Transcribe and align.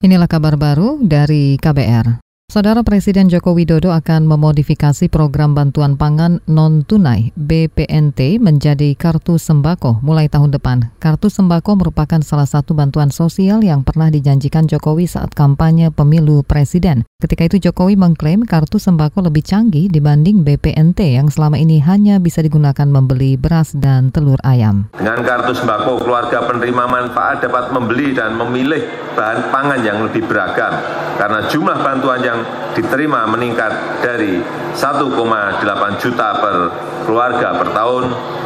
Inilah 0.00 0.32
kabar 0.32 0.56
baru 0.56 0.96
dari 1.04 1.60
KBR. 1.60 2.29
Saudara 2.50 2.82
Presiden 2.82 3.30
Joko 3.30 3.54
Widodo 3.54 3.94
akan 3.94 4.26
memodifikasi 4.26 5.06
program 5.06 5.54
bantuan 5.54 5.94
pangan 5.94 6.42
non-tunai 6.50 7.30
BPNT 7.38 8.42
menjadi 8.42 8.90
kartu 8.98 9.38
sembako 9.38 10.02
mulai 10.02 10.26
tahun 10.26 10.58
depan. 10.58 10.90
Kartu 10.98 11.30
sembako 11.30 11.78
merupakan 11.78 12.18
salah 12.26 12.50
satu 12.50 12.74
bantuan 12.74 13.14
sosial 13.14 13.62
yang 13.62 13.86
pernah 13.86 14.10
dijanjikan 14.10 14.66
Jokowi 14.66 15.06
saat 15.06 15.30
kampanye 15.30 15.94
pemilu 15.94 16.42
presiden. 16.42 17.06
Ketika 17.22 17.46
itu 17.46 17.70
Jokowi 17.70 17.94
mengklaim 17.94 18.42
kartu 18.42 18.82
sembako 18.82 19.30
lebih 19.30 19.46
canggih 19.46 19.86
dibanding 19.86 20.42
BPNT 20.42 21.22
yang 21.22 21.30
selama 21.30 21.54
ini 21.54 21.78
hanya 21.78 22.18
bisa 22.18 22.42
digunakan 22.42 22.90
membeli 22.90 23.38
beras 23.38 23.78
dan 23.78 24.10
telur 24.10 24.42
ayam. 24.42 24.90
Dengan 24.98 25.22
kartu 25.22 25.54
sembako, 25.54 26.02
keluarga 26.02 26.42
penerima 26.50 26.82
manfaat 26.90 27.46
dapat 27.46 27.70
membeli 27.70 28.10
dan 28.10 28.34
memilih 28.34 28.82
bahan 29.14 29.54
pangan 29.54 29.86
yang 29.86 30.02
lebih 30.02 30.26
beragam 30.26 30.74
karena 31.20 31.44
jumlah 31.52 31.78
bantuan 31.84 32.24
yang 32.24 32.39
diterima 32.74 33.26
meningkat 33.28 34.02
dari 34.04 34.40
1,8 34.74 36.02
juta 36.02 36.28
per 36.38 36.56
keluarga 37.04 37.58
per 37.58 37.68
tahun 37.74 38.04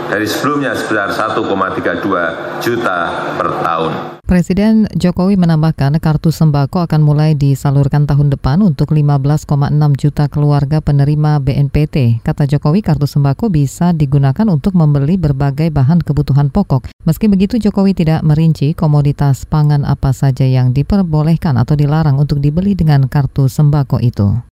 dari 0.09 0.27
sebelumnya 0.29 0.73
sebesar 0.77 1.13
1,32 1.13 2.63
juta 2.65 2.99
per 3.37 3.49
tahun. 3.61 3.93
Presiden 4.35 4.91
Jokowi 4.91 5.39
menambahkan 5.39 5.95
kartu 6.03 6.35
sembako 6.35 6.91
akan 6.91 7.07
mulai 7.07 7.39
disalurkan 7.39 8.03
tahun 8.03 8.35
depan 8.35 8.67
untuk 8.67 8.91
15,6 8.91 9.47
juta 9.95 10.27
keluarga 10.27 10.83
penerima 10.83 11.39
BNPT. 11.39 12.19
Kata 12.27 12.43
Jokowi, 12.43 12.83
kartu 12.83 13.07
sembako 13.07 13.47
bisa 13.47 13.95
digunakan 13.95 14.43
untuk 14.51 14.75
membeli 14.75 15.15
berbagai 15.15 15.71
bahan 15.71 16.03
kebutuhan 16.03 16.51
pokok. 16.51 16.91
Meski 17.07 17.31
begitu, 17.31 17.63
Jokowi 17.63 17.95
tidak 17.95 18.27
merinci 18.27 18.75
komoditas 18.75 19.47
pangan 19.47 19.87
apa 19.87 20.11
saja 20.11 20.43
yang 20.43 20.75
diperbolehkan 20.75 21.55
atau 21.55 21.79
dilarang 21.79 22.19
untuk 22.19 22.43
dibeli 22.43 22.75
dengan 22.75 23.07
kartu 23.07 23.47
sembako 23.47 24.03
itu. 24.03 24.54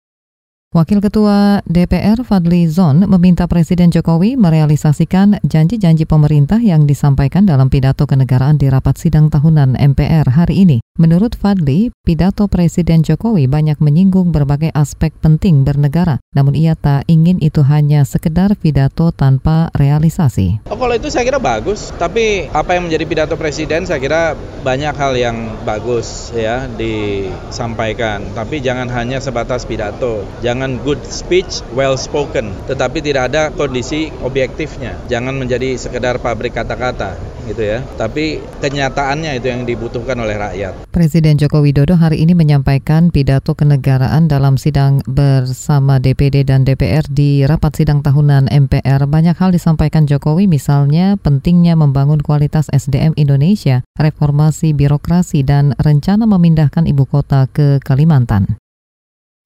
Wakil 0.68 1.00
Ketua 1.00 1.64
DPR 1.64 2.20
Fadli 2.28 2.68
Zon 2.68 3.08
meminta 3.08 3.48
Presiden 3.48 3.88
Jokowi 3.88 4.36
merealisasikan 4.36 5.40
janji-janji 5.40 6.04
pemerintah 6.04 6.60
yang 6.60 6.84
disampaikan 6.84 7.48
dalam 7.48 7.72
pidato 7.72 8.04
kenegaraan 8.04 8.60
di 8.60 8.68
rapat 8.68 9.00
sidang 9.00 9.32
tahunan 9.32 9.80
MPR 9.80 10.28
hari 10.28 10.68
ini. 10.68 10.84
Menurut 11.00 11.40
Fadli, 11.40 11.88
pidato 12.04 12.52
Presiden 12.52 13.00
Jokowi 13.00 13.48
banyak 13.48 13.80
menyinggung 13.80 14.28
berbagai 14.28 14.68
aspek 14.76 15.16
penting 15.16 15.64
bernegara, 15.64 16.20
namun 16.36 16.52
ia 16.52 16.76
tak 16.76 17.08
ingin 17.08 17.40
itu 17.40 17.64
hanya 17.64 18.04
sekedar 18.04 18.52
pidato 18.52 19.08
tanpa 19.08 19.72
realisasi. 19.72 20.60
Oh, 20.68 20.76
kalau 20.76 20.92
itu 20.92 21.08
saya 21.08 21.24
kira 21.24 21.40
bagus, 21.40 21.96
tapi 21.96 22.52
apa 22.52 22.76
yang 22.76 22.92
menjadi 22.92 23.08
pidato 23.08 23.40
Presiden 23.40 23.88
saya 23.88 24.02
kira 24.04 24.36
banyak 24.60 24.92
hal 24.92 25.16
yang 25.16 25.54
bagus 25.64 26.28
ya 26.36 26.68
disampaikan, 26.76 28.20
tapi 28.36 28.60
jangan 28.60 28.90
hanya 28.92 29.22
sebatas 29.22 29.64
pidato, 29.64 30.26
jangan 30.44 30.57
good 30.82 30.98
speech, 31.06 31.62
well 31.78 31.94
spoken, 31.94 32.50
tetapi 32.66 32.98
tidak 32.98 33.30
ada 33.30 33.54
kondisi 33.54 34.10
objektifnya, 34.26 34.98
jangan 35.06 35.38
menjadi 35.38 35.78
sekedar 35.78 36.18
pabrik 36.18 36.58
kata-kata 36.58 37.14
gitu 37.48 37.64
ya, 37.64 37.80
tapi 37.96 38.44
kenyataannya 38.60 39.40
itu 39.40 39.46
yang 39.48 39.64
dibutuhkan 39.64 40.20
oleh 40.20 40.36
rakyat. 40.36 40.84
Presiden 40.92 41.40
Joko 41.40 41.64
Widodo 41.64 41.96
hari 41.96 42.20
ini 42.20 42.36
menyampaikan 42.36 43.08
pidato 43.08 43.56
kenegaraan 43.56 44.28
dalam 44.28 44.60
sidang 44.60 45.00
bersama 45.08 45.96
DPD 45.96 46.44
dan 46.44 46.68
DPR 46.68 47.08
di 47.08 47.48
rapat 47.48 47.80
sidang 47.80 48.04
tahunan 48.04 48.52
MPR. 48.52 49.08
Banyak 49.08 49.38
hal 49.40 49.54
disampaikan 49.54 50.04
Jokowi, 50.04 50.44
misalnya 50.44 51.16
pentingnya 51.16 51.72
membangun 51.78 52.20
kualitas 52.20 52.68
SDM 52.68 53.16
Indonesia, 53.16 53.80
reformasi 53.96 54.76
birokrasi, 54.76 55.40
dan 55.46 55.72
rencana 55.80 56.28
memindahkan 56.28 56.84
ibu 56.84 57.08
kota 57.08 57.48
ke 57.48 57.80
Kalimantan. 57.80 58.60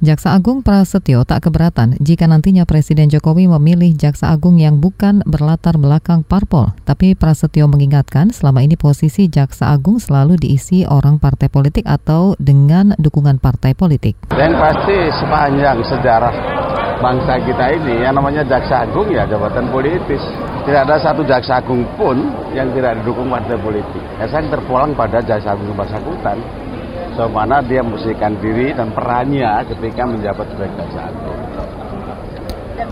Jaksa 0.03 0.35
Agung 0.35 0.67
Prasetyo 0.67 1.23
tak 1.23 1.47
keberatan 1.47 1.95
jika 2.03 2.27
nantinya 2.27 2.67
Presiden 2.67 3.07
Jokowi 3.07 3.47
memilih 3.47 3.95
Jaksa 3.95 4.35
Agung 4.35 4.59
yang 4.59 4.83
bukan 4.83 5.23
berlatar 5.23 5.79
belakang 5.79 6.27
parpol. 6.27 6.75
Tapi 6.83 7.15
Prasetyo 7.15 7.71
mengingatkan 7.71 8.35
selama 8.35 8.67
ini 8.67 8.75
posisi 8.75 9.31
Jaksa 9.31 9.71
Agung 9.71 10.03
selalu 10.03 10.43
diisi 10.43 10.83
orang 10.83 11.23
partai 11.23 11.47
politik 11.47 11.87
atau 11.87 12.35
dengan 12.43 12.99
dukungan 12.99 13.39
partai 13.39 13.79
politik. 13.79 14.19
Dan 14.35 14.59
pasti 14.59 15.07
sepanjang 15.23 15.79
sejarah 15.87 16.35
bangsa 16.99 17.39
kita 17.47 17.71
ini 17.71 18.03
yang 18.03 18.19
namanya 18.19 18.43
Jaksa 18.43 18.83
Agung 18.91 19.07
ya 19.07 19.23
jabatan 19.31 19.71
politis. 19.71 20.19
Tidak 20.67 20.83
ada 20.83 20.99
satu 20.99 21.23
Jaksa 21.23 21.63
Agung 21.63 21.87
pun 21.95 22.27
yang 22.59 22.75
tidak 22.75 22.99
didukung 23.07 23.31
partai 23.31 23.55
politik. 23.55 24.03
Ya, 24.19 24.27
saya 24.27 24.51
terpulang 24.51 24.99
pada 24.99 25.23
Jaksa 25.23 25.55
Agung 25.55 25.79
Bersangkutan 25.79 26.43
so 27.17 27.29
mana 27.29 27.61
dia 27.65 27.85
membersihkan 27.85 28.41
diri 28.41 28.73
dan 28.73 28.93
perannya 28.97 29.65
ketika 29.69 30.03
menjabat 30.09 30.47
sebagai 30.53 30.75
jaksa 30.81 31.01
agung. 31.13 31.41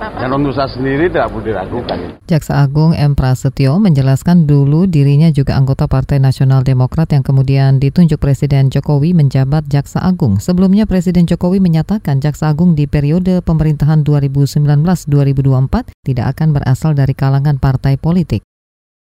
Dan 0.01 0.33
untuk 0.33 0.57
saya 0.57 0.69
sendiri 0.73 1.13
tidak 1.13 1.29
perlu 1.29 1.45
diragukan. 1.45 1.99
Jaksa 2.25 2.65
Agung 2.65 2.97
M. 2.97 3.13
Prasetyo 3.13 3.77
menjelaskan 3.77 4.49
dulu 4.49 4.89
dirinya 4.89 5.29
juga 5.29 5.61
anggota 5.61 5.85
Partai 5.85 6.17
Nasional 6.17 6.65
Demokrat 6.65 7.13
yang 7.13 7.21
kemudian 7.21 7.77
ditunjuk 7.77 8.17
Presiden 8.17 8.73
Jokowi 8.73 9.13
menjabat 9.13 9.69
Jaksa 9.69 10.01
Agung. 10.01 10.41
Sebelumnya 10.41 10.89
Presiden 10.89 11.29
Jokowi 11.29 11.61
menyatakan 11.61 12.21
Jaksa 12.21 12.49
Agung 12.49 12.73
di 12.73 12.89
periode 12.89 13.45
pemerintahan 13.45 14.01
2019-2024 14.05 15.93
tidak 16.01 16.27
akan 16.37 16.49
berasal 16.57 16.97
dari 16.97 17.13
kalangan 17.13 17.61
partai 17.61 18.01
politik. 18.01 18.41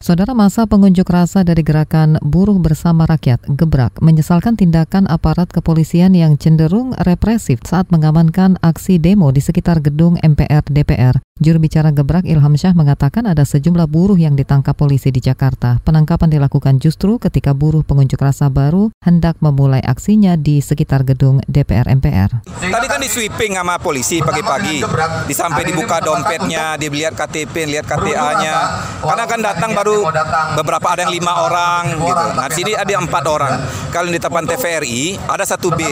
Saudara 0.04 0.36
masa 0.36 0.68
pengunjuk 0.68 1.08
rasa 1.08 1.48
dari 1.48 1.64
gerakan 1.64 2.20
buruh 2.20 2.60
bersama 2.60 3.08
rakyat 3.08 3.40
Gebrak 3.48 4.04
menyesalkan 4.04 4.60
tindakan 4.60 5.08
aparat 5.08 5.48
kepolisian 5.48 6.12
yang 6.12 6.36
cenderung 6.36 6.92
represif 7.08 7.64
saat 7.64 7.88
mengamankan 7.88 8.60
aksi 8.60 9.00
demo 9.00 9.32
di 9.32 9.40
sekitar 9.40 9.80
gedung 9.80 10.20
MPR 10.20 10.68
DPR. 10.68 11.24
Juru 11.44 11.60
bicara 11.60 11.92
Gebrak 11.92 12.24
Ilham 12.24 12.56
Syah 12.56 12.72
mengatakan 12.72 13.28
ada 13.28 13.44
sejumlah 13.44 13.92
buruh 13.92 14.16
yang 14.16 14.32
ditangkap 14.32 14.80
polisi 14.80 15.12
di 15.12 15.20
Jakarta. 15.20 15.76
Penangkapan 15.84 16.32
dilakukan 16.32 16.80
justru 16.80 17.20
ketika 17.20 17.52
buruh 17.52 17.84
pengunjuk 17.84 18.16
rasa 18.24 18.48
baru 18.48 18.96
hendak 19.04 19.36
memulai 19.44 19.84
aksinya 19.84 20.40
di 20.40 20.64
sekitar 20.64 21.04
gedung 21.04 21.44
DPR 21.44 21.92
MPR. 22.00 22.48
Tadi 22.48 22.88
kan 22.88 22.96
di 23.04 23.12
sweeping 23.12 23.60
sama 23.60 23.76
polisi 23.76 24.24
pagi-pagi, 24.24 24.88
di 25.28 25.36
sampai 25.36 25.68
dibuka 25.68 26.00
dompetnya, 26.00 26.80
dilihat 26.80 27.12
KTP, 27.12 27.76
lihat 27.76 27.92
KTA-nya. 27.92 28.56
Karena 29.04 29.26
kan 29.28 29.40
datang 29.44 29.76
baru 29.76 30.08
beberapa 30.56 30.96
ada 30.96 31.04
yang 31.04 31.12
lima 31.12 31.44
orang 31.44 31.92
gitu. 31.92 32.26
Nah 32.40 32.48
di 32.48 32.56
sini 32.56 32.72
ada 32.72 32.88
empat 32.88 33.24
orang. 33.28 33.60
Kalau 33.92 34.08
di 34.08 34.16
depan 34.16 34.48
TVRI 34.48 35.28
ada 35.28 35.44
satu 35.44 35.76
bis 35.76 35.92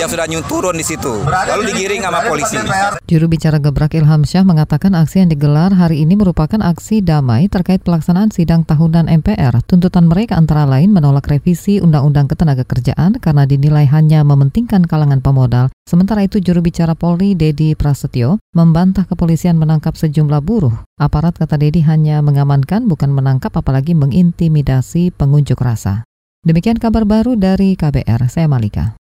yang 0.00 0.08
sudah 0.08 0.24
turun 0.48 0.80
di 0.80 0.84
situ, 0.88 1.20
lalu 1.28 1.76
digiring 1.76 2.08
sama 2.08 2.24
polisi. 2.24 2.56
Juru 3.04 3.28
bicara 3.28 3.60
Gebrak 3.60 3.92
Ilham 4.00 4.24
Syah 4.24 4.48
mengatakan 4.62 4.94
aksi 4.94 5.26
yang 5.26 5.30
digelar 5.34 5.74
hari 5.74 6.06
ini 6.06 6.14
merupakan 6.14 6.62
aksi 6.62 7.02
damai 7.02 7.50
terkait 7.50 7.82
pelaksanaan 7.82 8.30
sidang 8.30 8.62
tahunan 8.62 9.10
MPR. 9.10 9.58
Tuntutan 9.66 10.06
mereka 10.06 10.38
antara 10.38 10.62
lain 10.70 10.94
menolak 10.94 11.26
revisi 11.26 11.82
Undang-Undang 11.82 12.30
Ketenagakerjaan 12.30 13.18
karena 13.18 13.42
dinilai 13.42 13.90
hanya 13.90 14.22
mementingkan 14.22 14.86
kalangan 14.86 15.18
pemodal. 15.18 15.66
Sementara 15.82 16.22
itu 16.22 16.38
juru 16.38 16.62
bicara 16.62 16.94
Polri 16.94 17.34
Dedi 17.34 17.74
Prasetyo 17.74 18.38
membantah 18.54 19.02
kepolisian 19.02 19.58
menangkap 19.58 19.98
sejumlah 19.98 20.38
buruh. 20.46 20.86
Aparat 20.94 21.42
kata 21.42 21.58
Dedi 21.58 21.82
hanya 21.82 22.22
mengamankan 22.22 22.86
bukan 22.86 23.10
menangkap 23.10 23.50
apalagi 23.58 23.98
mengintimidasi 23.98 25.10
pengunjuk 25.10 25.58
rasa. 25.58 26.06
Demikian 26.46 26.78
kabar 26.78 27.02
baru 27.02 27.34
dari 27.34 27.74
KBR, 27.74 28.30
saya 28.30 28.46
Malika. 28.46 28.94